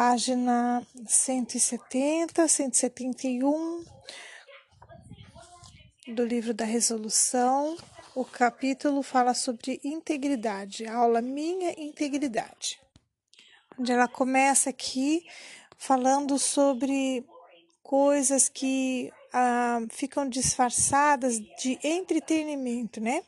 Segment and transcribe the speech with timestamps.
[0.00, 3.84] página 170, 171
[6.14, 7.76] do livro da resolução.
[8.14, 12.80] O capítulo fala sobre integridade, aula Minha Integridade,
[13.78, 15.22] onde ela começa aqui
[15.76, 17.22] falando sobre
[17.82, 23.22] coisas que ah, ficam disfarçadas de entretenimento, né?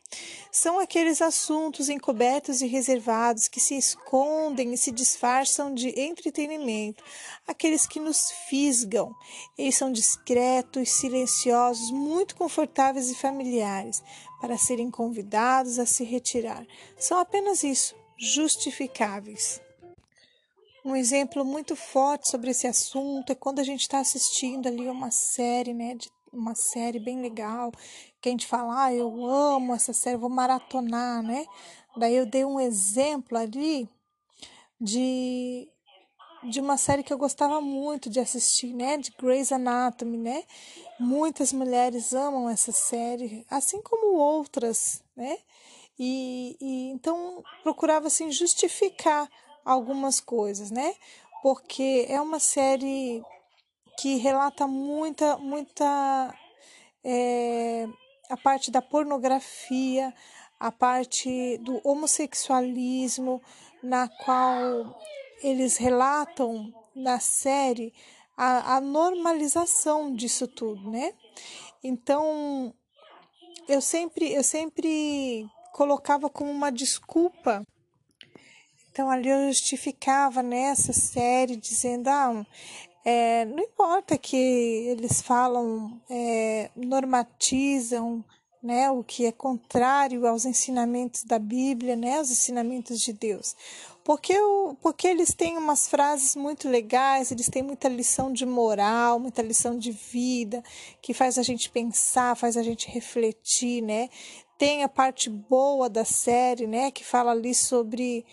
[0.51, 7.05] São aqueles assuntos encobertos e reservados que se escondem e se disfarçam de entretenimento,
[7.47, 9.15] aqueles que nos fisgam.
[9.56, 14.03] Eles são discretos, silenciosos, muito confortáveis e familiares
[14.41, 16.66] para serem convidados a se retirar.
[16.98, 19.62] São apenas isso, justificáveis.
[20.84, 25.12] Um exemplo muito forte sobre esse assunto é quando a gente está assistindo ali uma
[25.12, 27.70] série, né, de uma série bem legal,
[28.20, 31.46] que a gente fala, ah, eu amo essa série, vou maratonar, né?
[31.96, 33.88] Daí eu dei um exemplo ali
[34.80, 35.68] de
[36.45, 40.42] de uma série que eu gostava muito de assistir, né, de Grey's Anatomy, né?
[40.98, 45.39] Muitas mulheres amam essa série, assim como outras, né?
[45.96, 49.28] E, e então procurava assim justificar
[49.64, 50.94] algumas coisas, né?
[51.42, 53.22] Porque é uma série
[53.98, 56.34] que relata muita, muita
[57.05, 57.86] é,
[58.30, 60.14] a parte da pornografia,
[60.58, 63.42] a parte do homossexualismo,
[63.83, 64.98] na qual
[65.42, 67.92] eles relatam na série
[68.36, 71.12] a, a normalização disso tudo, né?
[71.83, 72.72] Então
[73.68, 77.66] eu sempre, eu sempre colocava como uma desculpa
[78.93, 82.47] então ali eu justificava nessa série dizendo, ah,
[83.03, 88.23] é, não importa que eles falam, é, normatizam,
[88.63, 93.57] né, o que é contrário aos ensinamentos da Bíblia, né, aos ensinamentos de Deus.
[94.05, 94.35] Porque,
[94.83, 99.79] porque eles têm umas frases muito legais, eles têm muita lição de moral, muita lição
[99.79, 100.63] de vida,
[101.01, 104.11] que faz a gente pensar, faz a gente refletir, né?
[104.58, 108.25] Tem a parte boa da série, né, que fala ali sobre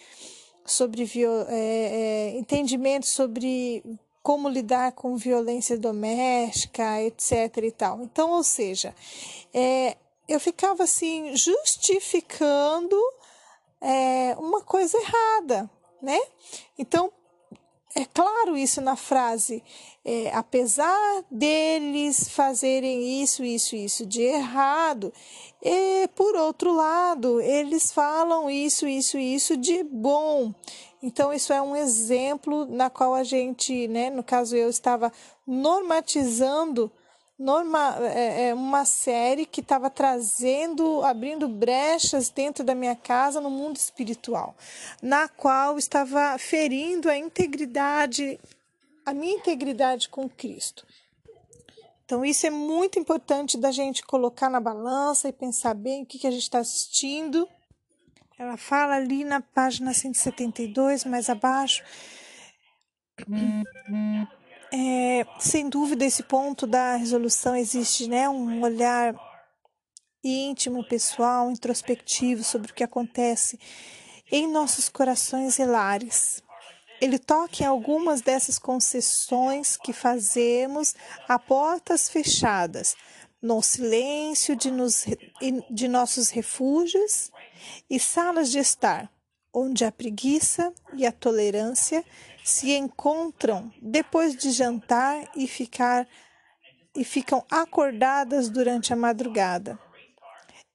[0.69, 1.53] sobre é,
[2.33, 3.83] é, entendimento sobre
[4.21, 7.57] como lidar com violência doméstica, etc.
[7.63, 8.01] e tal.
[8.03, 8.93] Então, ou seja,
[9.53, 9.97] é,
[10.27, 12.95] eu ficava assim justificando
[13.81, 15.69] é, uma coisa errada,
[16.01, 16.19] né?
[16.77, 17.11] Então,
[17.95, 19.63] é claro isso na frase,
[20.05, 25.11] é, apesar deles fazerem isso, isso, isso de errado,
[25.61, 30.53] e por outro lado, eles falam isso, isso, isso de bom.
[31.01, 35.11] Então, isso é um exemplo na qual a gente, né, no caso eu estava
[35.47, 36.91] normatizando
[37.39, 43.49] norma, é, é uma série que estava trazendo, abrindo brechas dentro da minha casa no
[43.49, 44.53] mundo espiritual,
[45.01, 48.37] na qual estava ferindo a integridade,
[49.05, 50.85] a minha integridade com Cristo.
[52.03, 56.19] Então, isso é muito importante da gente colocar na balança e pensar bem o que,
[56.19, 57.47] que a gente está assistindo.
[58.37, 61.83] Ela fala ali na página 172, mais abaixo.
[64.71, 69.15] É, sem dúvida, esse ponto da resolução existe né, um olhar
[70.23, 73.59] íntimo, pessoal, introspectivo sobre o que acontece
[74.31, 76.43] em nossos corações e lares.
[77.01, 80.93] Ele toca em algumas dessas concessões que fazemos
[81.27, 82.95] a portas fechadas,
[83.41, 85.05] no silêncio de, nos,
[85.69, 87.31] de nossos refúgios
[87.89, 89.09] e salas de estar,
[89.53, 92.03] onde a preguiça e a tolerância
[92.43, 96.07] se encontram depois de jantar e ficar
[96.95, 99.79] e ficam acordadas durante a madrugada.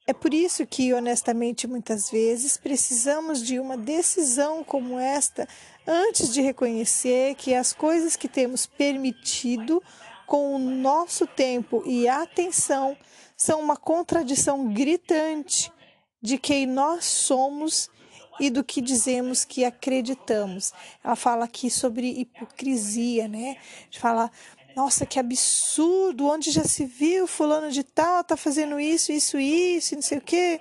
[0.07, 5.49] É por isso que, honestamente, muitas vezes precisamos de uma decisão como esta
[5.87, 9.83] antes de reconhecer que as coisas que temos permitido
[10.27, 12.97] com o nosso tempo e atenção
[13.37, 15.73] são uma contradição gritante
[16.21, 17.91] de quem nós somos
[18.41, 20.72] e do que dizemos que acreditamos.
[21.03, 23.56] Ela fala aqui sobre hipocrisia, né?
[23.99, 24.31] Fala,
[24.75, 29.94] nossa, que absurdo, onde já se viu fulano de tal tá fazendo isso, isso, isso,
[29.94, 30.61] não sei o quê.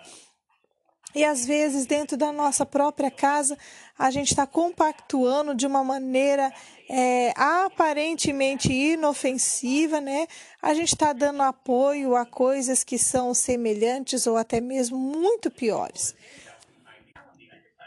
[1.16, 3.56] E às vezes, dentro da nossa própria casa,
[3.98, 6.52] a gente está compactuando de uma maneira
[6.90, 10.28] é, aparentemente inofensiva, né?
[10.60, 16.16] A gente está dando apoio a coisas que são semelhantes ou até mesmo muito piores.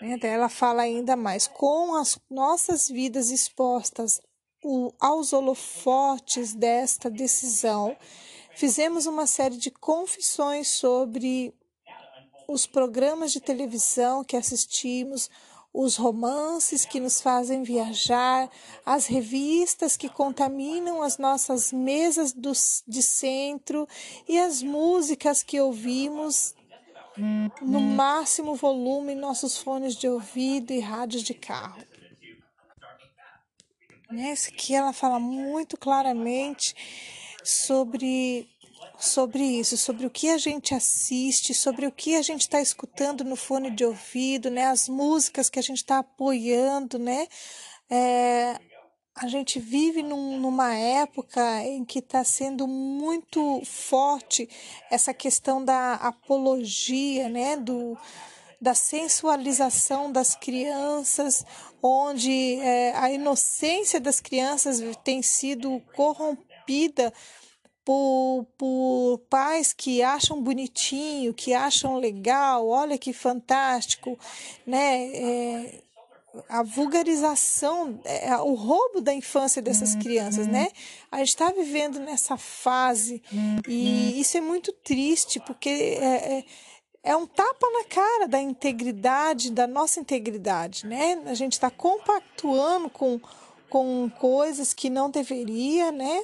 [0.01, 0.19] Né?
[0.23, 4.21] Ela fala ainda mais: com as nossas vidas expostas
[4.99, 7.97] aos holofotes desta decisão,
[8.55, 11.55] fizemos uma série de confissões sobre
[12.49, 15.31] os programas de televisão que assistimos,
[15.73, 18.51] os romances que nos fazem viajar,
[18.85, 22.53] as revistas que contaminam as nossas mesas do,
[22.89, 23.87] de centro
[24.27, 26.55] e as músicas que ouvimos
[27.63, 31.83] no máximo volume nossos fones de ouvido e rádios de carro.
[34.11, 36.75] Nesse aqui ela fala muito claramente
[37.43, 38.49] sobre
[38.99, 43.25] sobre isso, sobre o que a gente assiste, sobre o que a gente está escutando
[43.25, 44.67] no fone de ouvido, né?
[44.67, 47.27] As músicas que a gente está apoiando, né?
[47.91, 48.59] É,
[49.17, 54.47] a gente vive num, numa época em que está sendo muito forte
[54.91, 57.57] essa questão da apologia, né?
[57.57, 57.97] Do,
[58.61, 61.47] da sensualização das crianças,
[61.83, 67.11] onde é, a inocência das crianças tem sido corrompida
[67.83, 74.19] por, por pais que acham bonitinho, que acham legal, olha que fantástico,
[74.67, 75.07] né?
[75.15, 75.86] É,
[76.49, 80.01] a vulgarização, é, o roubo da infância dessas uhum.
[80.01, 80.69] crianças, né?
[81.11, 83.23] A gente está vivendo nessa fase
[83.69, 84.21] e uhum.
[84.21, 86.45] isso é muito triste porque é, é,
[87.03, 91.23] é, um tapa na cara da integridade, da nossa integridade, né?
[91.27, 93.21] A gente está compactuando com,
[93.69, 96.23] com coisas que não deveria, né?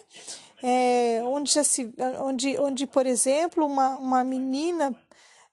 [0.62, 4.94] é, onde, já se, onde, onde, por exemplo, uma, uma menina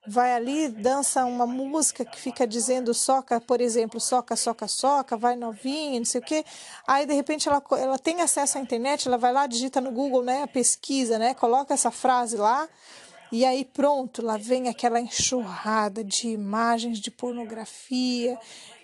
[0.10, 5.36] vai ali, dança uma música que fica dizendo soca, por exemplo, soca, soca, soca, vai
[5.36, 6.44] novinha, não sei o quê.
[6.88, 10.24] Aí, de repente, ela, ela tem acesso à internet, ela vai lá, digita no Google,
[10.24, 12.68] né, a pesquisa, né, coloca essa frase lá,
[13.32, 18.36] e aí pronto, lá vem aquela enxurrada de imagens de pornografia,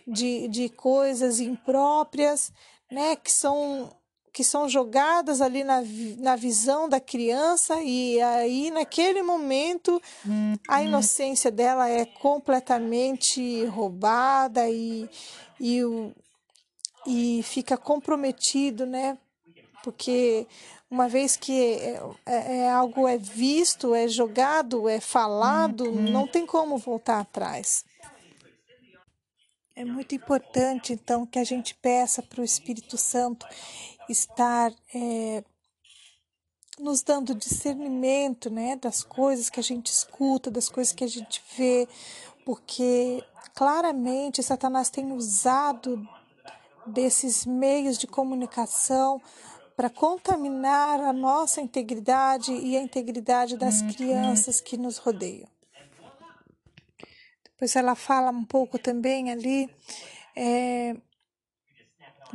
[0.08, 2.54] de, de coisas impróprias,
[2.92, 3.92] né, que são
[4.36, 5.82] que são jogadas ali na,
[6.18, 10.02] na visão da criança e aí naquele momento
[10.68, 10.84] a uhum.
[10.84, 15.10] inocência dela é completamente roubada e,
[15.58, 16.14] e, o,
[17.08, 19.18] e fica comprometido, né?
[19.82, 20.46] Porque
[20.92, 26.12] uma vez que é, é, é algo é visto, é jogado, é falado, uhum.
[26.12, 27.86] não tem como voltar atrás.
[29.78, 33.46] É muito importante, então, que a gente peça para o Espírito Santo
[34.10, 35.44] estar é,
[36.80, 41.42] nos dando discernimento né, das coisas que a gente escuta, das coisas que a gente
[41.58, 41.88] vê,
[42.46, 43.24] porque
[43.54, 46.08] claramente Satanás tem usado
[46.86, 49.22] desses meios de comunicação
[49.76, 53.94] para contaminar a nossa integridade e a integridade das uhum.
[53.94, 55.50] crianças que nos rodeiam.
[57.44, 59.70] Depois ela fala um pouco também ali
[60.36, 60.96] é,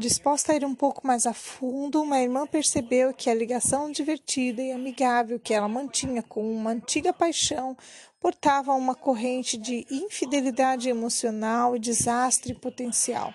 [0.00, 4.62] Disposta a ir um pouco mais a fundo, uma irmã percebeu que a ligação divertida
[4.62, 7.76] e amigável que ela mantinha com uma antiga paixão
[8.18, 13.34] portava uma corrente de infidelidade emocional e desastre potencial.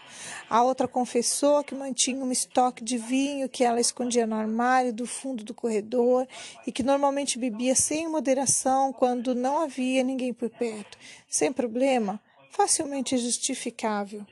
[0.49, 5.05] A outra confessou que mantinha um estoque de vinho que ela escondia no armário do
[5.05, 6.27] fundo do corredor
[6.65, 10.97] e que normalmente bebia sem moderação quando não havia ninguém por perto.
[11.29, 12.19] Sem problema,
[12.49, 14.25] facilmente justificável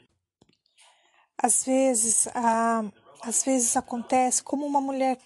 [1.43, 2.85] às vezes, ah,
[3.21, 5.17] às vezes acontece como uma mulher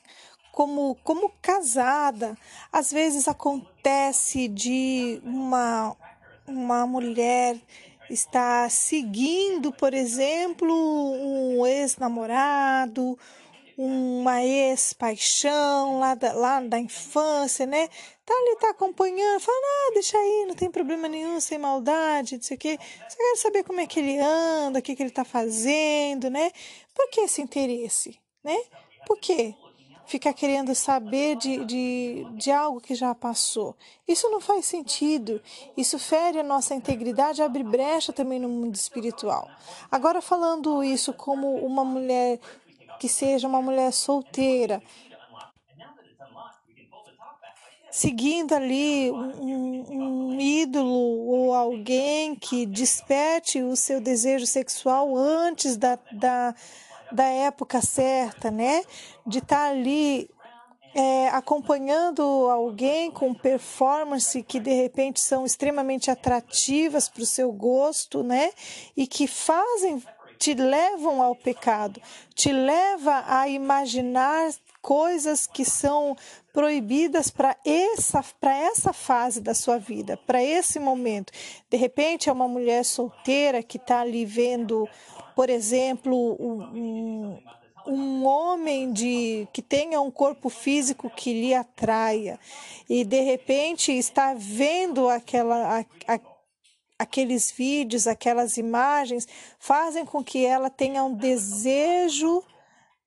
[0.51, 2.35] como, como casada,
[2.73, 5.95] às vezes acontece de uma,
[6.47, 7.61] uma mulher
[8.09, 13.19] estar seguindo, por exemplo, um ex-namorado,
[13.77, 17.87] uma ex-paixão lá da, lá da infância, né?
[18.25, 22.43] Tá ali, tá acompanhando, fala, ah, deixa aí, não tem problema nenhum, sem maldade, não
[22.43, 22.79] sei o quê.
[23.07, 26.51] Você quer saber como é que ele anda, o que, que ele tá fazendo, né?
[26.95, 28.57] Por que esse interesse, né?
[29.05, 29.53] Por quê?
[30.07, 33.75] Ficar querendo saber de, de, de algo que já passou.
[34.07, 35.41] Isso não faz sentido.
[35.75, 39.47] Isso fere a nossa integridade, abre brecha também no mundo espiritual.
[39.91, 42.39] Agora, falando isso como uma mulher
[42.99, 44.81] que seja uma mulher solteira,
[47.91, 55.97] seguindo ali um, um, ídolo ou alguém que desperte o seu desejo sexual antes da,
[56.11, 56.53] da,
[57.11, 58.83] da época certa, né?
[59.25, 60.29] De estar tá ali
[60.93, 68.23] é, acompanhando alguém com performance que de repente são extremamente atrativas para o seu gosto,
[68.23, 68.51] né?
[68.95, 70.01] E que fazem
[70.37, 72.01] te levam ao pecado,
[72.33, 74.51] te leva a imaginar
[74.81, 76.15] coisas que são
[76.53, 81.31] proibidas para essa, para essa fase da sua vida, para esse momento.
[81.69, 84.87] De repente, é uma mulher solteira que está ali vendo,
[85.35, 87.39] por exemplo, um,
[87.87, 92.37] um homem de que tenha um corpo físico que lhe atraia
[92.89, 96.19] e de repente está vendo aquela a, a,
[96.97, 99.27] aqueles vídeos, aquelas imagens
[99.59, 102.43] fazem com que ela tenha um desejo,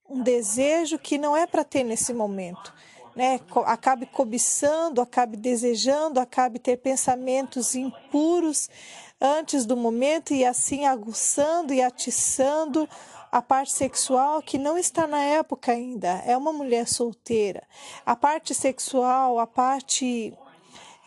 [0.09, 2.73] um desejo que não é para ter nesse momento.
[3.17, 8.71] Né, acabe cobiçando, acabe desejando, acabe ter pensamentos impuros
[9.21, 12.89] antes do momento e assim aguçando e atiçando
[13.31, 17.63] a parte sexual que não está na época ainda, é uma mulher solteira.
[18.05, 20.33] A parte sexual, a parte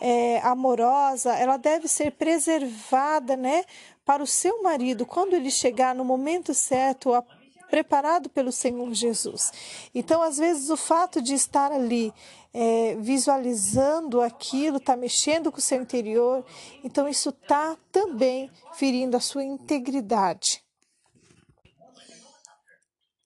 [0.06, 3.64] é, amorosa, ela deve ser preservada, né,
[4.04, 7.24] para o seu marido quando ele chegar no momento certo, a,
[7.70, 9.90] preparado pelo Senhor Jesus.
[9.96, 12.14] Então, às vezes, o fato de estar ali
[12.54, 16.46] é, visualizando aquilo, está mexendo com o seu interior,
[16.84, 20.62] então isso está também ferindo a sua integridade.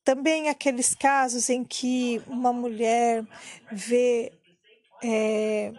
[0.04, 3.26] Também aqueles casos em que uma mulher
[3.72, 4.32] vê
[5.04, 5.74] é,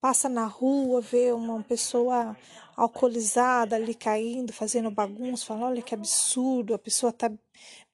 [0.00, 2.36] passa na rua, vê uma pessoa
[2.76, 7.30] alcoolizada ali caindo, fazendo bagunça, fala: olha que absurdo, a pessoa está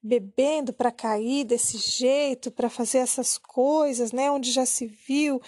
[0.03, 4.31] bebendo para cair desse jeito, para fazer essas coisas, né?
[4.31, 5.41] Onde já se viu.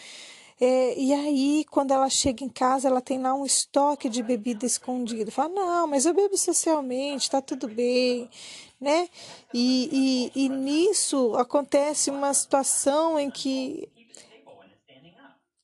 [0.60, 4.66] É, e aí, quando ela chega em casa, ela tem lá um estoque de bebida
[4.66, 5.30] escondido.
[5.30, 8.28] Fala, não, mas eu bebo socialmente, tá tudo bem,
[8.80, 9.08] né?
[9.54, 13.88] E, e, e nisso acontece uma situação em que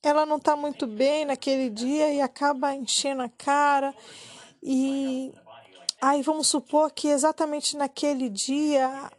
[0.05, 3.91] ela não está muito bem naquele dia e acaba enchendo a cara.
[4.61, 5.33] E
[5.99, 9.11] aí vamos supor que exatamente naquele dia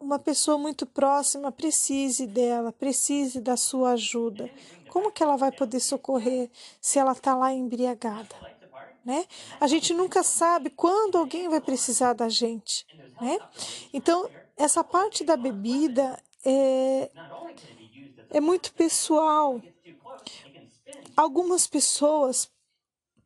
[0.00, 4.50] uma pessoa muito próxima precise dela, precise da sua ajuda.
[4.90, 6.50] Como que ela vai poder socorrer
[6.80, 8.34] se ela está lá embriagada?
[9.04, 9.26] Né?
[9.60, 12.84] A gente nunca sabe quando alguém vai precisar da gente,
[13.20, 13.38] né?
[13.92, 17.10] Então essa parte da bebida é,
[18.30, 19.60] é muito pessoal.
[21.16, 22.50] Algumas pessoas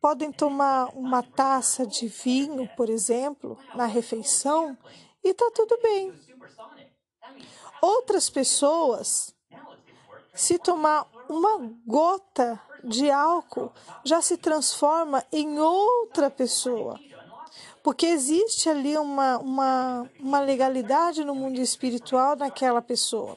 [0.01, 4.77] podem tomar uma taça de vinho, por exemplo, na refeição
[5.25, 6.13] e tá tudo bem.
[7.81, 9.35] Outras pessoas,
[10.35, 13.73] se tomar uma gota de álcool,
[14.05, 16.99] já se transforma em outra pessoa.
[17.83, 23.37] Porque existe ali uma, uma, uma legalidade no mundo espiritual naquela pessoa.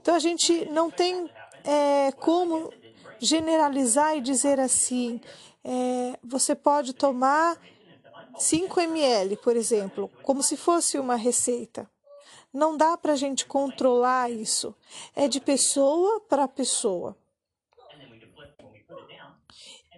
[0.00, 1.30] Então a gente não tem
[1.64, 2.72] é, como
[3.20, 5.20] generalizar e dizer assim:
[5.64, 7.58] é, você pode tomar
[8.38, 11.88] 5 ml, por exemplo, como se fosse uma receita.
[12.52, 14.74] Não dá para a gente controlar isso.
[15.14, 17.16] É de pessoa para pessoa.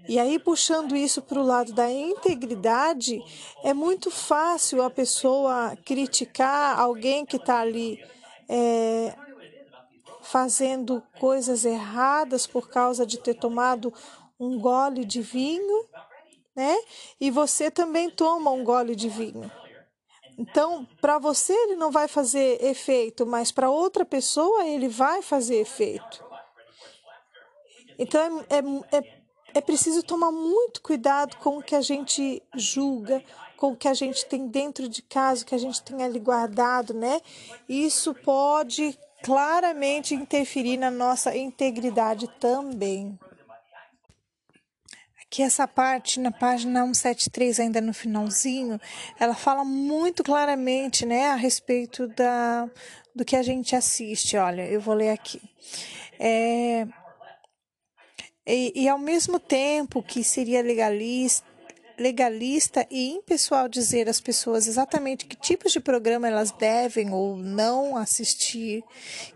[0.09, 3.23] E aí, puxando isso para o lado da integridade,
[3.63, 8.03] é muito fácil a pessoa criticar alguém que está ali
[8.49, 9.15] é,
[10.31, 13.93] fazendo coisas erradas por causa de ter tomado
[14.39, 15.87] um gole de vinho,
[16.55, 16.77] né?
[17.21, 19.51] E você também toma um gole de vinho.
[20.39, 25.57] Então, para você ele não vai fazer efeito, mas para outra pessoa ele vai fazer
[25.57, 26.25] efeito.
[27.99, 29.23] Então, é, é,
[29.55, 33.23] é, preciso tomar muito cuidado com o que a gente julga,
[33.57, 36.95] com o que a gente tem dentro de casa, que a gente tem ali guardado,
[36.95, 37.21] né?
[37.69, 43.19] Isso pode claramente interferir na nossa integridade também.
[45.23, 48.81] Aqui essa parte, na página 173, ainda no finalzinho,
[49.19, 52.69] ela fala muito claramente né, a respeito da,
[53.15, 54.37] do que a gente assiste.
[54.37, 55.41] Olha, eu vou ler aqui.
[56.19, 56.87] É,
[58.47, 61.47] e, e ao mesmo tempo que seria legalista,
[62.01, 67.95] legalista e impessoal dizer às pessoas exatamente que tipos de programa elas devem ou não
[67.95, 68.83] assistir,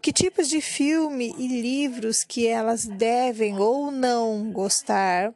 [0.01, 5.35] que tipos de filme e livros que elas devem ou não gostar.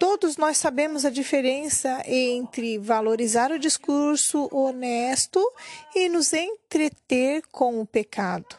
[0.00, 5.40] Todos nós sabemos a diferença entre valorizar o discurso honesto
[5.94, 8.56] e nos entreter com o pecado.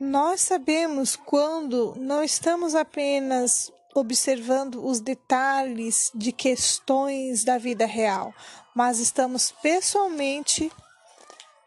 [0.00, 8.34] Nós sabemos quando não estamos apenas observando os detalhes de questões da vida real,
[8.74, 10.70] mas estamos pessoalmente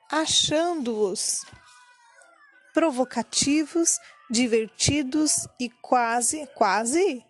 [0.10, 1.46] achando-os
[2.74, 7.24] provocativos, divertidos e quase, quase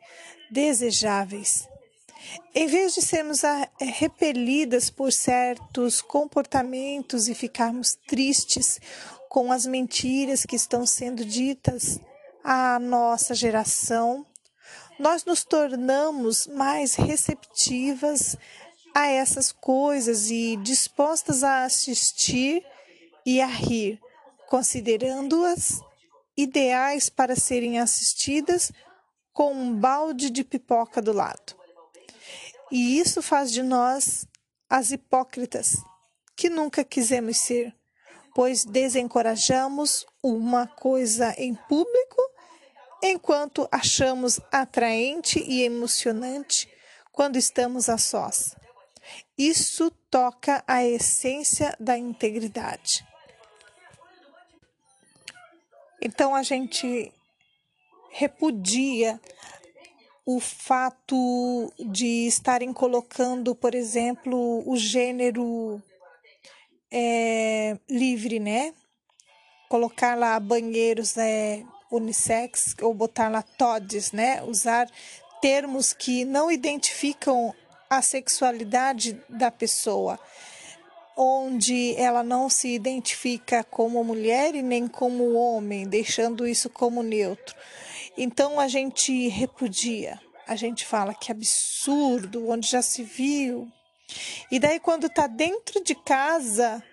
[0.50, 1.68] desejáveis.
[2.54, 3.42] Em vez de sermos
[3.80, 8.80] repelidas por certos comportamentos e ficarmos tristes
[9.30, 12.00] com as mentiras que estão sendo ditas
[12.44, 14.26] à nossa geração,
[14.98, 18.36] nós nos tornamos mais receptivas
[18.94, 22.66] a essas coisas e dispostas a assistir
[23.26, 24.00] e a rir,
[24.48, 25.82] considerando-as
[26.38, 28.72] ideais para serem assistidas
[29.34, 31.56] com um balde de pipoca do lado.
[32.72, 34.26] E isso faz de nós
[34.70, 35.76] as hipócritas
[36.36, 37.74] que nunca quisemos ser,
[38.34, 42.22] pois desencorajamos uma coisa em público
[43.08, 46.70] enquanto achamos atraente e emocionante
[47.12, 48.56] quando estamos a sós.
[49.38, 53.06] Isso toca a essência da integridade.
[56.02, 57.12] Então a gente
[58.12, 59.20] repudia
[60.26, 65.82] o fato de estarem colocando, por exemplo, o gênero
[66.92, 68.74] é, livre, né?
[69.70, 74.44] Colocar lá banheiros é, unissex ou botar lá todes, né?
[74.44, 74.90] Usar
[75.42, 77.54] termos que não identificam
[77.90, 80.20] a sexualidade da pessoa,
[81.16, 87.56] onde ela não se identifica como mulher e nem como homem, deixando isso como neutro.
[88.18, 93.68] Então a gente repudia, a gente fala que absurdo, onde já se viu.
[94.52, 96.84] E daí quando tá dentro de casa,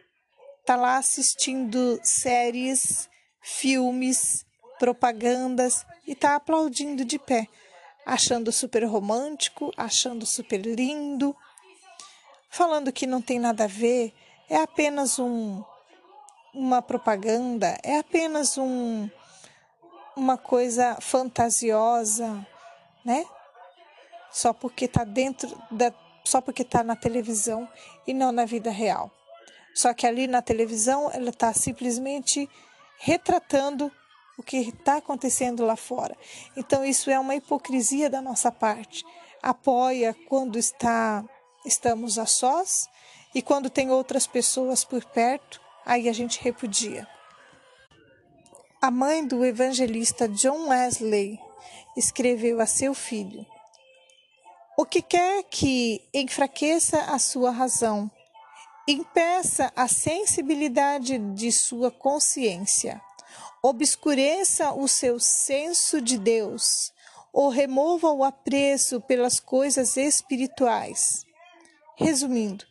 [0.64, 3.08] tá lá assistindo séries,
[3.40, 4.44] filmes,
[4.82, 7.46] propagandas e tá aplaudindo de pé,
[8.04, 11.36] achando super romântico, achando super lindo,
[12.50, 14.12] falando que não tem nada a ver,
[14.50, 15.62] é apenas um
[16.52, 19.08] uma propaganda, é apenas um
[20.16, 22.44] uma coisa fantasiosa,
[23.04, 23.24] né?
[24.32, 27.68] Só porque está dentro da, só porque está na televisão
[28.04, 29.12] e não na vida real.
[29.72, 32.50] Só que ali na televisão ela está simplesmente
[32.98, 33.92] retratando
[34.42, 36.16] o que está acontecendo lá fora.
[36.56, 39.04] Então isso é uma hipocrisia da nossa parte.
[39.40, 41.24] Apoia quando está
[41.64, 42.88] estamos a sós
[43.32, 47.06] e quando tem outras pessoas por perto, aí a gente repudia.
[48.80, 51.38] A mãe do evangelista John Wesley
[51.96, 53.46] escreveu a seu filho:
[54.76, 58.10] O que quer que enfraqueça a sua razão,
[58.88, 63.00] impeça a sensibilidade de sua consciência,
[63.64, 66.92] obscureça o seu senso de Deus,
[67.32, 71.24] ou remova o apreço pelas coisas espirituais.
[71.96, 72.64] Resumindo,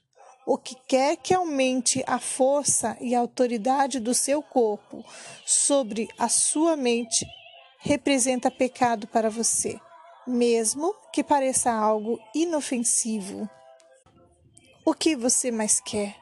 [0.45, 5.05] o que quer que aumente a força e a autoridade do seu corpo
[5.45, 7.25] sobre a sua mente
[7.79, 9.79] representa pecado para você,
[10.27, 13.49] mesmo que pareça algo inofensivo.
[14.85, 16.17] O que você mais quer?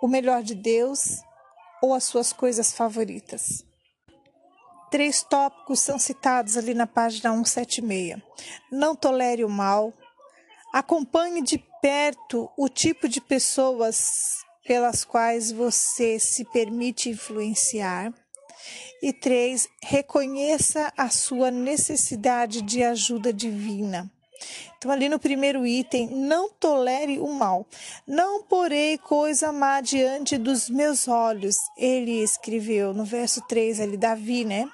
[0.00, 1.20] O melhor de Deus
[1.82, 3.67] ou as suas coisas favoritas?
[4.90, 8.20] Três tópicos são citados ali na página 176.
[8.70, 9.92] Não tolere o mal,
[10.72, 18.12] Acompanhe de perto o tipo de pessoas pelas quais você se permite influenciar.
[19.02, 24.10] E três, reconheça a sua necessidade de ajuda divina.
[24.76, 27.66] Então, ali no primeiro item, não tolere o mal.
[28.06, 31.56] Não porei coisa má diante dos meus olhos.
[31.78, 34.70] Ele escreveu no verso 3 ali, Davi, né?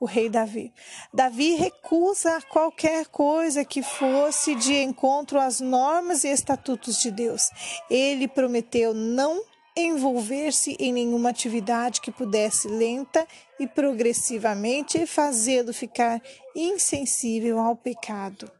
[0.00, 0.72] O rei Davi.
[1.12, 7.50] Davi recusa qualquer coisa que fosse de encontro às normas e estatutos de Deus.
[7.90, 9.42] Ele prometeu não
[9.76, 13.26] envolver-se em nenhuma atividade que pudesse lenta
[13.58, 16.22] e progressivamente fazê-lo ficar
[16.54, 18.50] insensível ao pecado.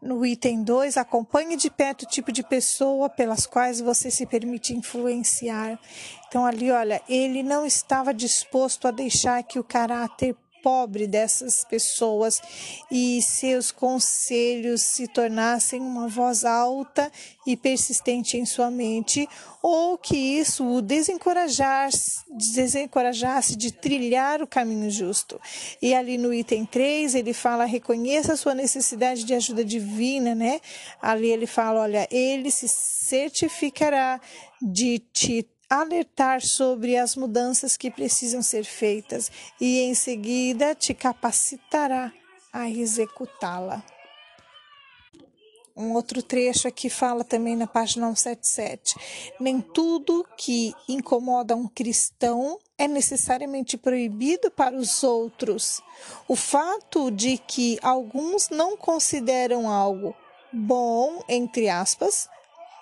[0.00, 4.74] No item 2, acompanhe de perto o tipo de pessoa pelas quais você se permite
[4.74, 5.78] influenciar.
[6.28, 12.42] Então, ali, olha, ele não estava disposto a deixar que o caráter pobre dessas pessoas
[12.90, 17.08] e seus conselhos se tornassem uma voz alta
[17.46, 19.28] e persistente em sua mente,
[19.62, 25.40] ou que isso o desencorajasse, desencorajasse de trilhar o caminho justo.
[25.80, 30.60] E ali no item 3, ele fala: reconheça a sua necessidade de ajuda divina, né?
[31.00, 34.20] Ali ele fala: olha, ele se certificará
[34.60, 42.12] de te alertar sobre as mudanças que precisam ser feitas e em seguida te capacitará
[42.52, 43.84] a executá-la.
[45.76, 48.94] Um outro trecho aqui fala também na página 177.
[49.38, 55.82] Nem tudo que incomoda um cristão é necessariamente proibido para os outros.
[56.26, 60.16] O fato de que alguns não consideram algo
[60.50, 62.26] bom, entre aspas,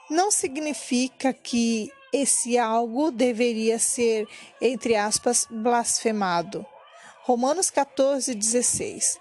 [0.09, 4.29] não significa que esse algo deveria ser,
[4.61, 6.65] entre aspas, blasfemado.
[7.23, 9.19] Romanos 14, 16.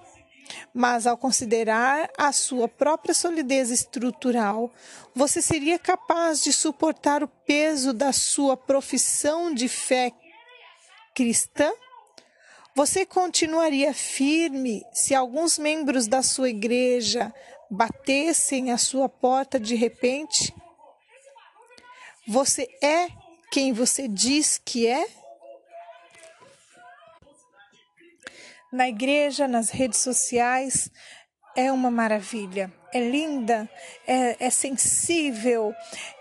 [0.72, 4.72] Mas ao considerar a sua própria solidez estrutural,
[5.16, 10.12] você seria capaz de suportar o peso da sua profissão de fé
[11.16, 11.72] cristã?
[12.76, 17.34] Você continuaria firme se alguns membros da sua igreja
[17.72, 20.54] batessem a sua porta de repente?
[22.28, 23.10] Você é
[23.52, 25.06] quem você diz que é?
[28.72, 30.90] Na igreja, nas redes sociais,
[31.56, 32.74] é uma maravilha.
[32.94, 33.70] É linda,
[34.08, 35.76] é, é sensível,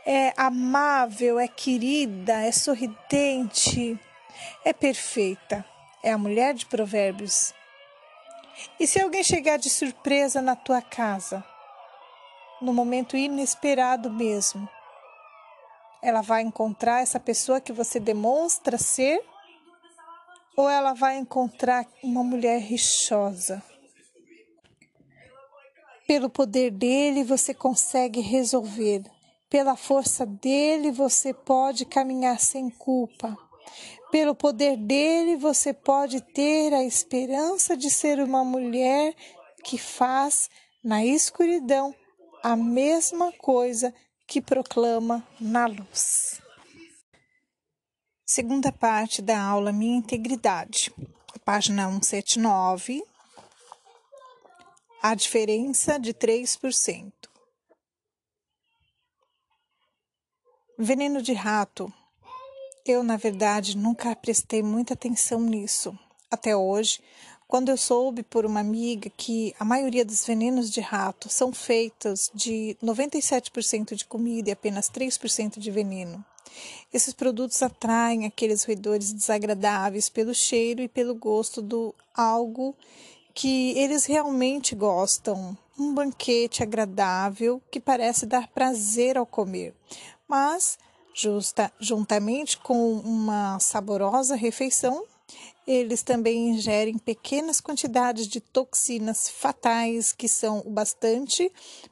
[0.04, 3.98] é amável, é querida, é sorridente,
[4.64, 5.64] é perfeita.
[6.02, 7.54] É a mulher de Provérbios.
[8.78, 11.44] E se alguém chegar de surpresa na tua casa,
[12.60, 14.68] no momento inesperado mesmo,
[16.02, 19.22] ela vai encontrar essa pessoa que você demonstra ser?
[20.56, 23.62] Ou ela vai encontrar uma mulher rixosa?
[26.06, 29.04] Pelo poder dele você consegue resolver.
[29.48, 33.38] Pela força dele você pode caminhar sem culpa.
[34.10, 39.14] Pelo poder dele você pode ter a esperança de ser uma mulher
[39.62, 40.50] que faz
[40.84, 41.94] na escuridão
[42.42, 43.94] a mesma coisa
[44.26, 46.40] que proclama na luz.
[48.24, 50.92] Segunda parte da aula Minha Integridade,
[51.44, 53.02] página 179.
[55.02, 57.12] A diferença de 3%.
[60.78, 61.92] Veneno de rato.
[62.86, 65.96] Eu, na verdade, nunca prestei muita atenção nisso.
[66.30, 67.02] Até hoje,
[67.52, 72.30] quando eu soube por uma amiga que a maioria dos venenos de rato são feitos
[72.32, 76.24] de 97% de comida e apenas 3% de veneno.
[76.90, 82.74] Esses produtos atraem aqueles roedores desagradáveis pelo cheiro e pelo gosto do algo
[83.34, 85.54] que eles realmente gostam.
[85.78, 89.74] Um banquete agradável que parece dar prazer ao comer,
[90.26, 90.78] mas
[91.14, 95.04] justa, juntamente com uma saborosa refeição,
[95.66, 101.50] eles também ingerem pequenas quantidades de toxinas fatais que são o bastante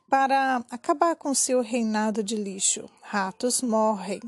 [0.09, 2.89] para acabar com seu reinado de lixo.
[3.01, 4.21] Ratos morrem.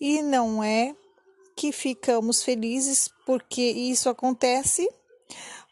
[0.00, 0.94] E não é
[1.54, 4.88] que ficamos felizes porque isso acontece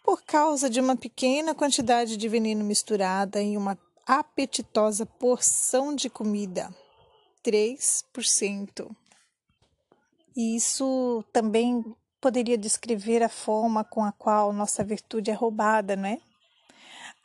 [0.05, 6.75] por causa de uma pequena quantidade de veneno misturada em uma apetitosa porção de comida.
[7.44, 8.90] 3%.
[10.37, 11.85] Isso também
[12.21, 16.19] poderia descrever a forma com a qual nossa virtude é roubada, não é?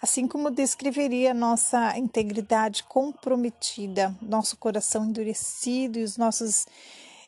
[0.01, 6.65] Assim como descreveria nossa integridade comprometida, nosso coração endurecido e os nossos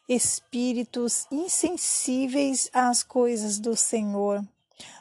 [0.07, 4.43] espíritos insensíveis às coisas do Senhor.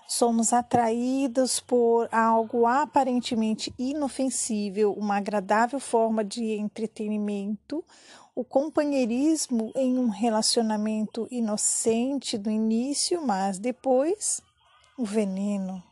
[0.08, 7.84] Somos atraídos por algo aparentemente inofensível, uma agradável forma de entretenimento,
[8.36, 14.42] o companheirismo em um relacionamento inocente no início, mas depois
[14.98, 15.82] o veneno.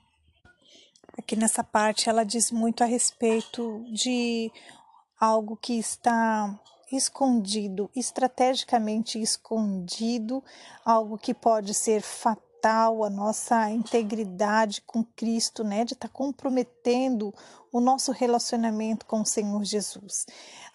[1.17, 4.53] Aqui nessa parte ela diz muito a respeito de
[5.19, 6.61] algo que está
[6.93, 10.45] escondido, estrategicamente escondido,
[10.85, 17.35] algo que pode ser fatal à nossa integridade com Cristo, né, de estar tá comprometendo
[17.73, 20.27] o nosso relacionamento com o Senhor Jesus.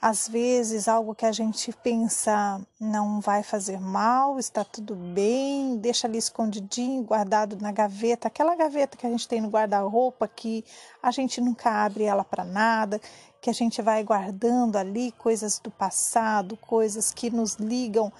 [0.02, 6.08] Às vezes, algo que a gente pensa não vai fazer mal, está tudo bem, deixa
[6.08, 10.64] ali escondidinho, guardado na gaveta, aquela gaveta que a gente tem no guarda-roupa que
[11.02, 13.00] a gente nunca abre ela para nada,
[13.42, 18.12] que a gente vai guardando ali coisas do passado, coisas que nos ligam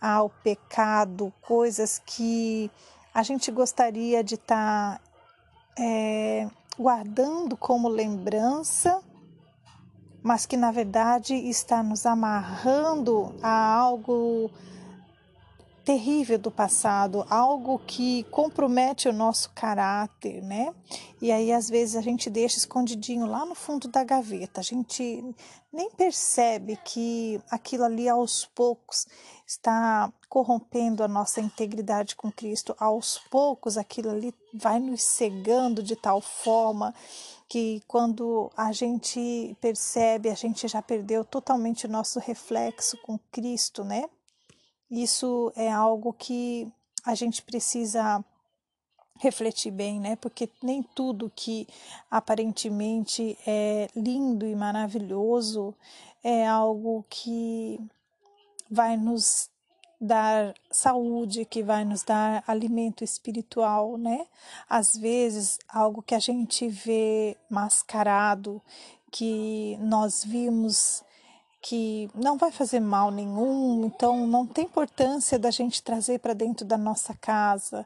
[0.00, 2.70] ao pecado, coisas que
[3.18, 5.00] a gente gostaria de estar tá,
[5.76, 9.02] é, guardando como lembrança
[10.22, 14.50] mas que na verdade está nos amarrando a algo
[15.84, 20.74] terrível do passado, algo que compromete o nosso caráter, né?
[21.18, 25.24] E aí às vezes a gente deixa escondidinho lá no fundo da gaveta, a gente
[25.72, 29.06] nem percebe que aquilo ali aos poucos
[29.48, 35.96] está corrompendo a nossa integridade com Cristo, aos poucos aquilo ali vai nos cegando de
[35.96, 36.94] tal forma
[37.48, 43.82] que quando a gente percebe, a gente já perdeu totalmente o nosso reflexo com Cristo,
[43.82, 44.04] né?
[44.90, 46.70] Isso é algo que
[47.02, 48.22] a gente precisa
[49.18, 50.14] refletir bem, né?
[50.16, 51.66] Porque nem tudo que
[52.10, 55.74] aparentemente é lindo e maravilhoso
[56.22, 57.80] é algo que
[58.70, 59.50] vai nos
[60.00, 64.26] dar saúde, que vai nos dar alimento espiritual, né?
[64.68, 68.62] Às vezes, algo que a gente vê mascarado,
[69.10, 71.02] que nós vimos
[71.60, 76.64] que não vai fazer mal nenhum, então não tem importância da gente trazer para dentro
[76.64, 77.84] da nossa casa,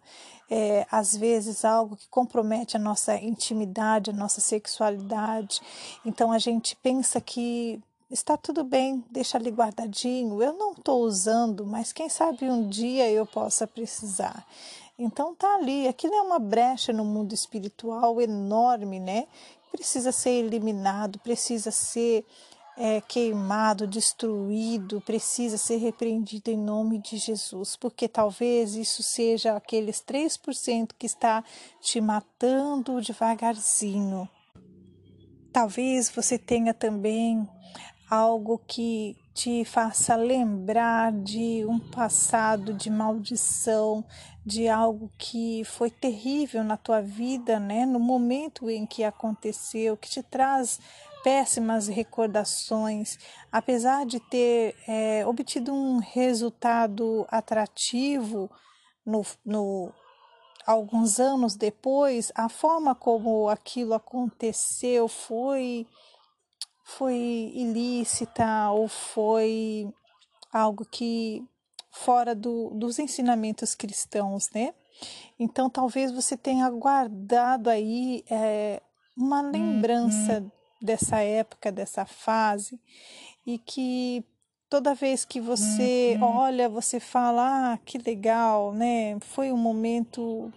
[0.50, 5.60] é, às vezes algo que compromete a nossa intimidade, a nossa sexualidade.
[6.04, 11.64] Então a gente pensa que está tudo bem, deixa ali guardadinho, eu não estou usando,
[11.64, 14.46] mas quem sabe um dia eu possa precisar.
[14.98, 19.26] Então tá ali, aquilo é uma brecha no mundo espiritual enorme, né?
[19.70, 22.26] Precisa ser eliminado, precisa ser
[22.76, 30.02] é, queimado, destruído, precisa ser repreendido em nome de Jesus, porque talvez isso seja aqueles
[30.02, 31.42] 3% que está
[31.80, 34.28] te matando devagarzinho.
[35.50, 37.48] Talvez você tenha também
[38.12, 44.04] algo que te faça lembrar de um passado de maldição,
[44.44, 47.86] de algo que foi terrível na tua vida, né?
[47.86, 50.78] No momento em que aconteceu, que te traz
[51.24, 53.16] péssimas recordações,
[53.50, 58.50] apesar de ter é, obtido um resultado atrativo
[59.06, 59.90] no, no
[60.66, 65.86] alguns anos depois, a forma como aquilo aconteceu foi
[66.84, 69.92] foi ilícita ou foi
[70.52, 71.44] algo que
[71.90, 74.74] fora do, dos ensinamentos cristãos, né?
[75.38, 78.80] Então talvez você tenha guardado aí é,
[79.16, 80.50] uma lembrança uhum.
[80.80, 82.80] dessa época, dessa fase,
[83.46, 84.24] e que
[84.70, 86.36] toda vez que você uhum.
[86.38, 89.18] olha, você fala, ah, que legal, né?
[89.20, 90.52] Foi um momento,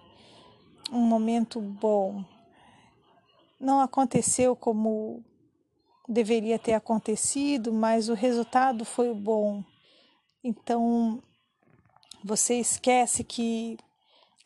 [0.92, 2.24] um momento bom.
[3.60, 5.24] Não aconteceu como
[6.08, 9.64] deveria ter acontecido, mas o resultado foi bom.
[10.44, 11.22] Então,
[12.24, 13.78] você esquece que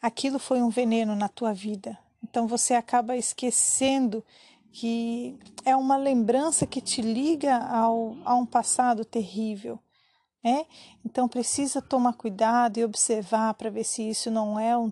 [0.02, 1.98] aquilo foi um veneno na tua vida.
[2.24, 4.24] Então, você acaba esquecendo
[4.72, 9.80] que é uma lembrança que te liga ao, a um passado terrível.
[10.44, 10.66] Né?
[11.06, 14.92] Então, precisa tomar cuidado e observar para ver se isso não é um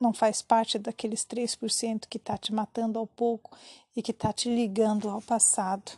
[0.00, 3.56] não faz parte daqueles 3% que está te matando ao pouco
[3.94, 5.92] e que está te ligando ao passado.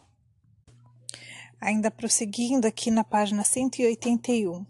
[1.60, 4.64] Ainda prosseguindo aqui na página 181.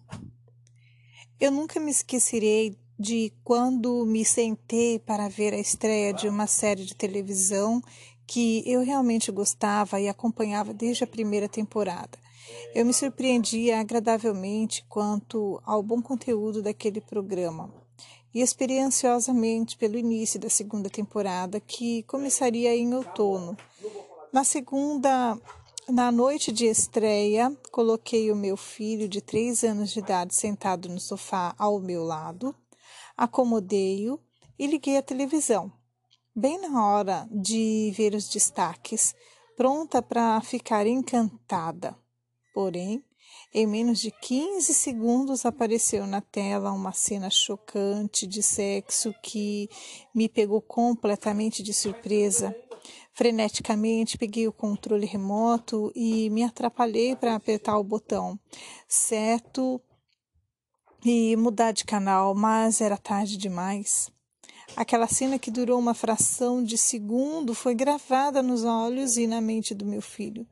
[1.38, 6.84] Eu nunca me esquecerei de quando me sentei para ver a estreia de uma série
[6.84, 7.80] de televisão
[8.26, 12.18] que eu realmente gostava e acompanhava desde a primeira temporada.
[12.74, 17.87] Eu me surpreendia agradavelmente quanto ao bom conteúdo daquele programa
[18.38, 23.56] e esperei ansiosamente pelo início da segunda temporada, que começaria em outono.
[24.32, 25.36] Na segunda,
[25.88, 31.00] na noite de estreia, coloquei o meu filho de três anos de idade sentado no
[31.00, 32.54] sofá ao meu lado,
[33.16, 34.20] acomodei-o
[34.56, 35.72] e liguei a televisão.
[36.32, 39.16] Bem na hora de ver os destaques,
[39.56, 41.98] pronta para ficar encantada.
[42.54, 43.02] Porém,
[43.52, 49.70] em menos de 15 segundos apareceu na tela uma cena chocante de sexo que
[50.14, 52.54] me pegou completamente de surpresa.
[53.12, 58.38] Freneticamente peguei o controle remoto e me atrapalhei para apertar o botão
[58.86, 59.80] certo
[61.04, 64.10] e mudar de canal, mas era tarde demais.
[64.76, 69.74] Aquela cena que durou uma fração de segundo foi gravada nos olhos e na mente
[69.74, 70.46] do meu filho.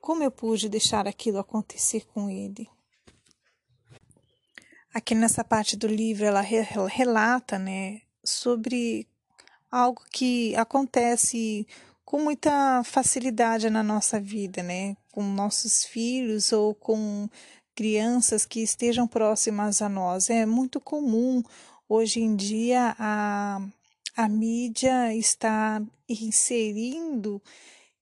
[0.00, 2.68] Como eu pude deixar aquilo acontecer com ele?
[4.92, 9.06] Aqui nessa parte do livro ela relata, né, sobre
[9.70, 11.66] algo que acontece
[12.04, 17.28] com muita facilidade na nossa vida, né, com nossos filhos ou com
[17.74, 20.28] crianças que estejam próximas a nós.
[20.28, 21.42] É muito comum
[21.88, 23.60] hoje em dia a,
[24.16, 27.40] a mídia está inserindo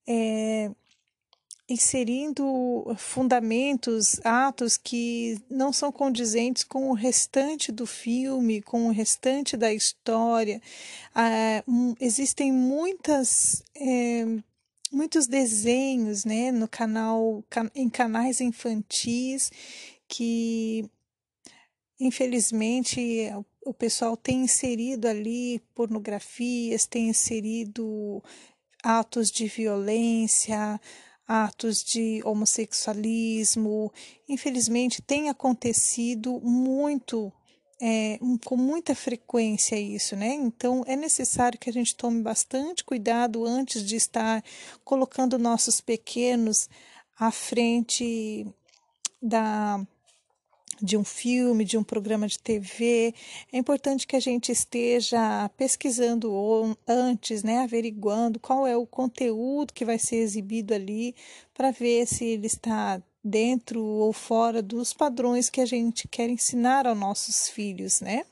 [0.07, 0.71] é,
[1.69, 2.45] inserindo
[2.97, 9.73] fundamentos, atos que não são condizentes com o restante do filme, com o restante da
[9.73, 10.63] história.
[11.15, 13.63] Ah, um, existem muitas.
[13.77, 14.25] É,
[14.91, 19.51] muitos desenhos né, no canal, em canais infantis
[20.09, 20.89] que
[22.01, 23.31] infelizmente
[23.65, 28.23] o pessoal tem inserido ali pornografias, tem inserido
[28.83, 30.81] atos de violência,
[31.29, 33.93] atos de homossexualismo.
[34.27, 37.31] Infelizmente, tem acontecido muito,
[37.81, 40.33] é, com muita frequência isso, né?
[40.33, 44.43] Então, é necessário que a gente tome bastante cuidado antes de estar
[44.83, 46.69] colocando nossos pequenos
[47.19, 48.47] à frente
[49.21, 49.87] da
[50.83, 53.14] de um filme, de um programa de TV,
[53.53, 59.85] é importante que a gente esteja pesquisando antes, né, averiguando qual é o conteúdo que
[59.85, 61.14] vai ser exibido ali,
[61.55, 66.87] para ver se ele está dentro ou fora dos padrões que a gente quer ensinar
[66.87, 68.25] aos nossos filhos, né?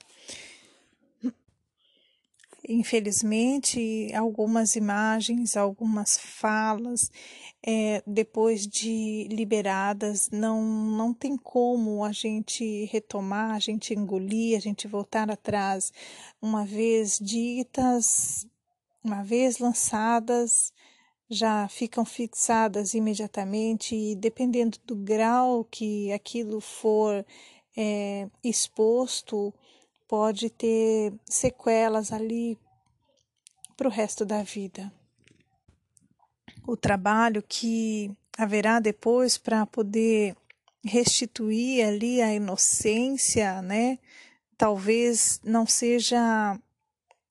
[2.69, 7.11] Infelizmente, algumas imagens, algumas falas,
[7.65, 14.61] é, depois de liberadas, não, não tem como a gente retomar, a gente engolir, a
[14.61, 15.93] gente voltar atrás.
[16.43, 18.47] Uma vez ditas,
[19.03, 20.73] uma vez lançadas,
[21.29, 27.25] já ficam fixadas imediatamente e dependendo do grau que aquilo for
[27.77, 29.53] é, exposto,
[30.09, 32.59] pode ter sequelas ali
[33.77, 34.93] para o resto da vida.
[36.67, 40.37] O trabalho que haverá depois para poder
[40.85, 43.99] restituir ali a inocência, né?
[44.57, 46.59] Talvez não seja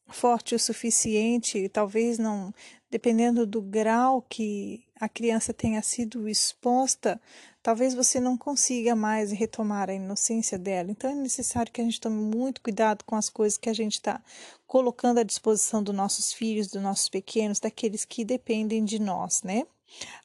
[0.08, 2.54] forte o suficiente, talvez não,
[2.90, 7.20] dependendo do grau que a criança tenha sido exposta,
[7.62, 10.92] talvez você não consiga mais retomar a inocência dela.
[10.92, 13.94] Então é necessário que a gente tome muito cuidado com as coisas que a gente
[13.96, 14.22] está
[14.68, 19.66] colocando à disposição dos nossos filhos, dos nossos pequenos, daqueles que dependem de nós, né?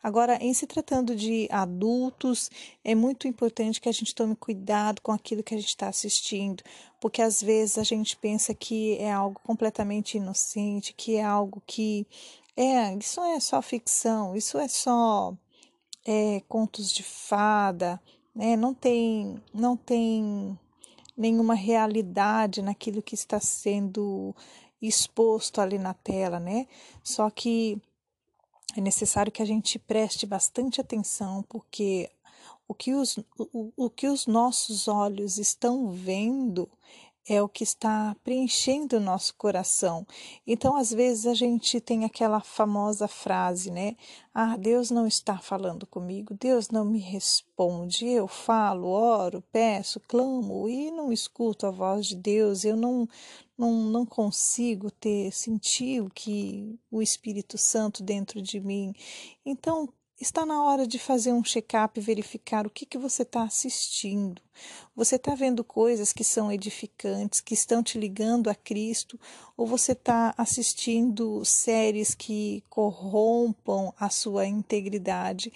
[0.03, 2.51] Agora, em se tratando de adultos,
[2.83, 6.63] é muito importante que a gente tome cuidado com aquilo que a gente está assistindo,
[7.01, 12.07] porque às vezes a gente pensa que é algo completamente inocente, que é algo que
[12.57, 15.35] é, isso é só ficção, isso é só
[16.05, 18.01] é, contos de fada,
[18.35, 18.57] né?
[18.57, 20.59] Não tem, não tem
[21.17, 24.35] nenhuma realidade naquilo que está sendo
[24.81, 26.67] exposto ali na tela, né?
[27.03, 27.81] Só que
[28.77, 32.11] é necessário que a gente preste bastante atenção, porque
[32.69, 36.69] o que os, o, o que os nossos olhos estão vendo
[37.29, 40.07] é o que está preenchendo o nosso coração.
[40.47, 43.97] Então, às vezes, a gente tem aquela famosa frase, né?
[44.35, 48.07] Ah, Deus não está falando comigo, Deus não me responde.
[48.07, 53.09] Eu falo, oro, peço, clamo e não escuto a voz de Deus, eu não,
[53.57, 58.93] não, não consigo ter, sentir o que o Espírito Santo dentro de mim.
[59.45, 59.89] Então,
[60.21, 64.43] está na hora de fazer um check-up e verificar o que, que você está assistindo.
[64.95, 69.19] Você está vendo coisas que são edificantes, que estão te ligando a Cristo,
[69.57, 75.51] ou você está assistindo séries que corrompam a sua integridade?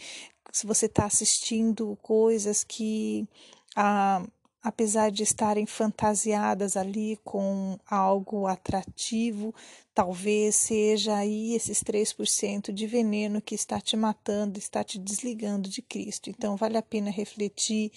[0.50, 3.28] Se você está assistindo coisas que
[3.76, 4.24] ah,
[4.64, 9.54] apesar de estarem fantasiadas ali com algo atrativo,
[9.94, 15.82] talvez seja aí esses 3% de veneno que está te matando, está te desligando de
[15.82, 16.30] Cristo.
[16.30, 17.92] Então, vale a pena refletir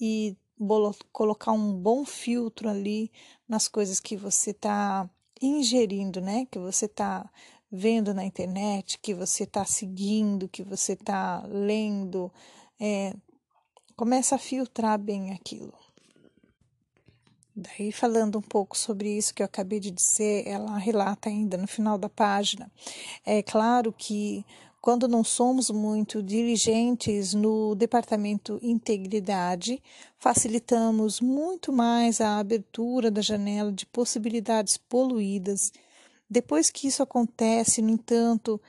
[0.00, 0.34] e
[1.12, 3.12] colocar um bom filtro ali
[3.46, 5.08] nas coisas que você está
[5.42, 6.46] ingerindo, né?
[6.50, 7.30] Que você está
[7.70, 12.32] vendo na internet, que você está seguindo, que você está lendo.
[12.80, 13.14] É,
[13.94, 15.85] começa a filtrar bem aquilo.
[17.58, 21.66] Daí, falando um pouco sobre isso que eu acabei de dizer, ela relata ainda no
[21.66, 22.70] final da página.
[23.24, 24.44] É claro que
[24.78, 29.82] quando não somos muito diligentes no departamento integridade,
[30.18, 35.72] facilitamos muito mais a abertura da janela de possibilidades poluídas.
[36.28, 38.60] Depois que isso acontece, no entanto,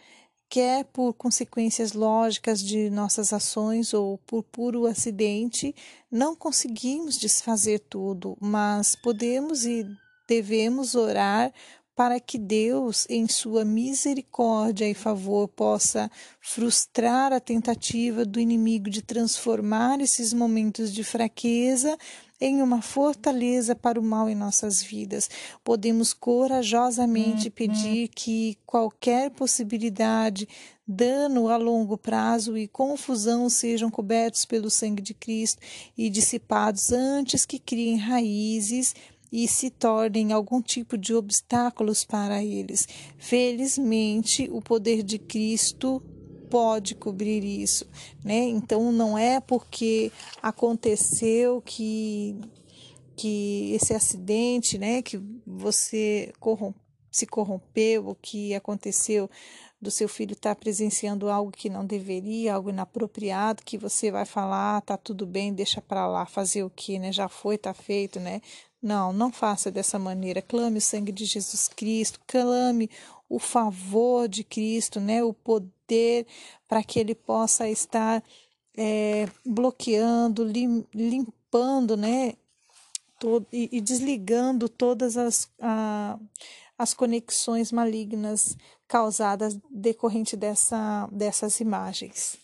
[0.50, 5.76] quer por consequências lógicas de nossas ações ou por puro acidente,
[6.12, 9.86] não conseguimos desfazer tudo, mas podemos e
[10.28, 11.54] devemos orar
[11.98, 19.02] para que Deus, em sua misericórdia e favor, possa frustrar a tentativa do inimigo de
[19.02, 21.98] transformar esses momentos de fraqueza
[22.40, 25.28] em uma fortaleza para o mal em nossas vidas.
[25.64, 27.54] Podemos corajosamente uhum.
[27.56, 30.48] pedir que qualquer possibilidade,
[30.88, 35.64] dano a longo prazo e confusão sejam cobertos pelo sangue de Cristo
[35.98, 38.94] e dissipados antes que criem raízes
[39.32, 42.88] e se tornem algum tipo de obstáculos para eles.
[43.18, 46.02] Felizmente, o poder de Cristo
[46.50, 47.86] pode cobrir isso,
[48.24, 48.48] né?
[48.48, 50.12] Então não é porque
[50.42, 52.36] aconteceu que
[53.16, 56.72] que esse acidente, né, que você corrom
[57.10, 59.28] se corrompeu, o que aconteceu
[59.80, 64.26] do seu filho estar tá presenciando algo que não deveria, algo inapropriado, que você vai
[64.26, 67.12] falar, ah, tá tudo bem, deixa para lá, fazer o que, né?
[67.12, 68.42] Já foi, tá feito, né?
[68.82, 70.42] Não, não faça dessa maneira.
[70.42, 72.90] Clame o sangue de Jesus Cristo, clame
[73.30, 75.24] o favor de Cristo, né?
[75.24, 76.26] O poder
[76.68, 78.24] para que ele possa estar
[78.76, 82.34] é, bloqueando, lim, limpando, né?
[83.20, 86.20] Todo, e, e, desligando todas as, a,
[86.78, 88.56] as conexões malignas
[88.88, 92.38] causadas decorrente dessa, dessas imagens.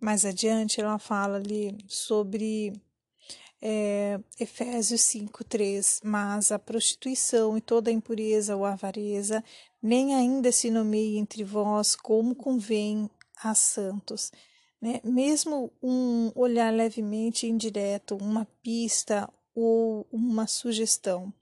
[0.00, 2.72] Mais adiante, ela fala ali sobre
[3.62, 9.42] é, Efésios 5,3: Mas a prostituição e toda a impureza ou avareza
[9.82, 13.08] nem ainda se nomeie entre vós como convém
[13.42, 14.30] a santos.
[14.80, 15.00] Né?
[15.02, 21.32] Mesmo um olhar levemente indireto, uma pista ou uma sugestão.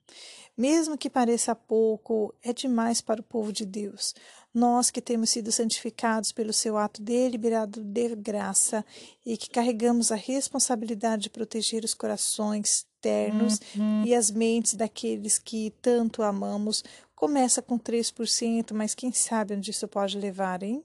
[0.57, 4.15] Mesmo que pareça pouco, é demais para o povo de Deus.
[4.53, 8.85] Nós que temos sido santificados pelo seu ato deliberado de graça
[9.27, 14.05] e que carregamos a responsabilidade de proteger os corações ternos uhum.
[14.07, 16.83] e as mentes daqueles que tanto amamos,
[17.15, 20.83] começa com 3%, mas quem sabe onde isso pode levar, hein?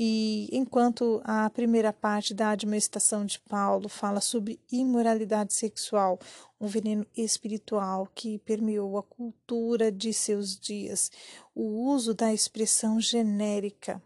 [0.00, 6.20] E enquanto a primeira parte da admoestação de Paulo fala sobre imoralidade sexual,
[6.60, 11.10] um veneno espiritual que permeou a cultura de seus dias,
[11.52, 14.00] o uso da expressão genérica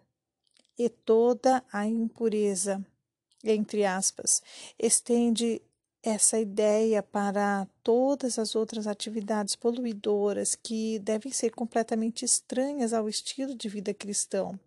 [0.79, 2.83] e toda a impureza,
[3.45, 4.43] entre aspas,
[4.79, 5.61] estende
[6.03, 13.55] essa ideia para todas as outras atividades poluidoras que devem ser completamente estranhas ao estilo
[13.55, 14.59] de vida cristão.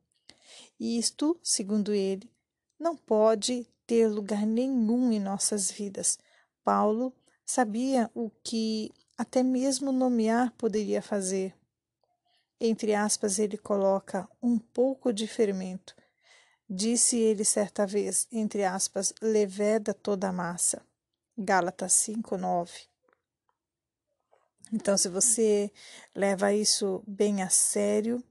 [0.80, 2.32] Isto, segundo ele,
[2.80, 6.18] não pode ter lugar nenhum em nossas vidas.
[6.64, 7.14] Paulo
[7.46, 11.56] sabia o que até mesmo nomear poderia fazer.
[12.60, 15.96] Entre aspas, ele coloca um pouco de fermento.
[16.70, 20.82] Disse ele certa vez, entre aspas, leveda toda a massa.
[21.38, 22.72] Gálatas 5, 9.
[24.74, 25.72] Então, se você
[26.16, 28.24] leva isso bem a sério,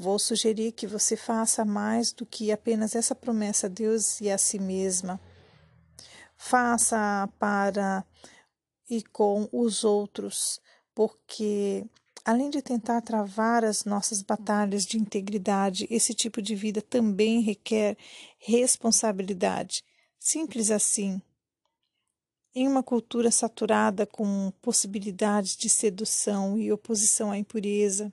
[0.00, 4.38] Vou sugerir que você faça mais do que apenas essa promessa a Deus e a
[4.38, 5.20] si mesma.
[6.36, 8.06] Faça para
[8.88, 10.60] e com os outros,
[10.94, 11.84] porque
[12.24, 17.96] além de tentar travar as nossas batalhas de integridade, esse tipo de vida também requer
[18.38, 19.82] responsabilidade.
[20.16, 21.20] Simples assim.
[22.54, 28.12] Em uma cultura saturada com possibilidades de sedução e oposição à impureza,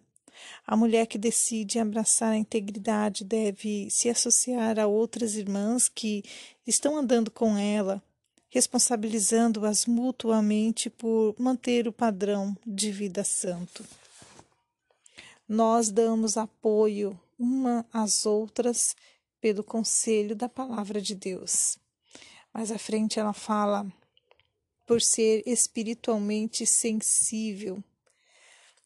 [0.65, 6.23] a mulher que decide abraçar a integridade deve se associar a outras irmãs que
[6.65, 8.01] estão andando com ela,
[8.49, 13.85] responsabilizando-as mutuamente por manter o padrão de vida santo.
[15.47, 18.95] Nós damos apoio uma às outras
[19.39, 21.77] pelo conselho da palavra de Deus.
[22.53, 23.85] Mais à frente ela fala
[24.85, 27.83] por ser espiritualmente sensível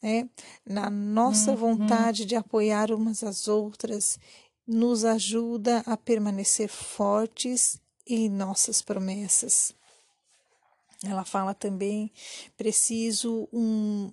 [0.02, 0.28] né?
[0.64, 1.56] na nossa uhum.
[1.56, 4.18] vontade de apoiar umas às outras,
[4.66, 9.74] nos ajuda a permanecer fortes em nossas promessas.
[11.04, 12.10] Ela fala também:
[12.56, 14.10] preciso um.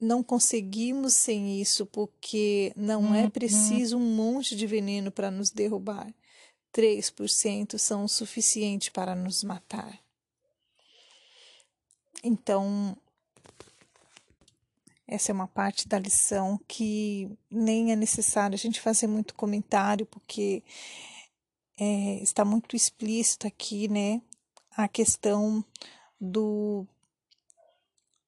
[0.00, 3.30] Não conseguimos sem isso, porque não é uhum.
[3.30, 6.12] preciso um monte de veneno para nos derrubar.
[6.74, 9.98] 3% são o suficiente para nos matar.
[12.22, 12.96] Então,
[15.06, 20.06] essa é uma parte da lição que nem é necessário a gente fazer muito comentário,
[20.06, 20.62] porque
[21.78, 24.20] é, está muito explícito aqui, né,
[24.76, 25.64] a questão
[26.20, 26.86] do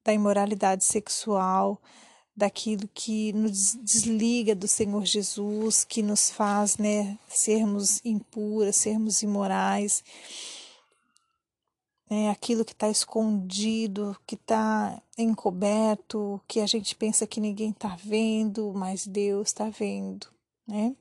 [0.04, 1.82] da imoralidade sexual,
[2.36, 10.04] daquilo que nos desliga do Senhor Jesus, que nos faz, né, sermos impuras, sermos imorais
[12.08, 17.96] né, aquilo que está escondido, que está encoberto, que a gente pensa que ninguém está
[17.96, 20.28] vendo, mas Deus está vendo.
[20.66, 20.96] Né?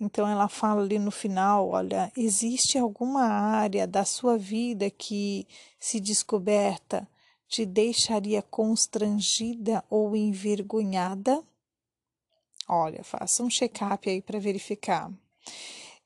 [0.00, 5.46] Então ela fala ali no final, olha, existe alguma área da sua vida que,
[5.78, 7.08] se descoberta,
[7.48, 11.42] te deixaria constrangida ou envergonhada?
[12.68, 15.12] Olha, faça um check-up aí para verificar.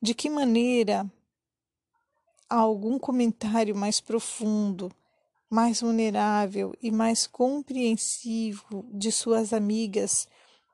[0.01, 1.11] De que maneira
[2.57, 4.91] algum comentário mais profundo,
[5.49, 10.29] mais vulnerável e mais compreensivo de suas amigas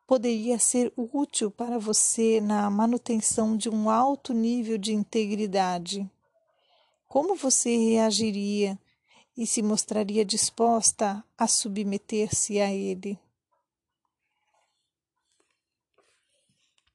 [0.06, 6.08] poderia ser útil para você na manutenção de um alto nível de integridade.
[7.08, 8.78] Como você reagiria
[9.36, 13.18] e se mostraria disposta a submeter-se a ele?